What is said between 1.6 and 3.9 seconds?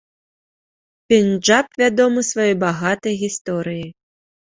вядомы сваёй багатай гісторыяй.